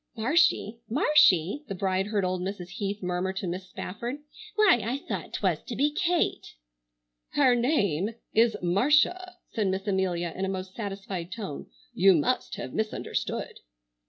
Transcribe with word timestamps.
"Marshy! 0.17 0.79
Marshy!" 0.89 1.61
the 1.67 1.75
bride 1.75 2.07
heard 2.07 2.25
old 2.25 2.41
Mrs. 2.41 2.69
Heath 2.69 3.03
murmur 3.03 3.31
to 3.33 3.45
Miss 3.45 3.69
Spafford. 3.69 4.15
"Why, 4.55 4.81
I 4.83 4.97
thought 4.97 5.31
'twas 5.33 5.61
to 5.65 5.75
be 5.75 5.91
Kate!" 5.91 6.55
"Her 7.33 7.53
name 7.53 8.15
is 8.33 8.57
Marcia," 8.63 9.35
said 9.53 9.67
Miss 9.67 9.85
Amelia 9.85 10.33
in 10.35 10.43
a 10.43 10.49
most 10.49 10.73
satisfied 10.73 11.31
tone; 11.31 11.67
"you 11.93 12.15
must 12.15 12.55
have 12.55 12.73
misunderstood." 12.73 13.59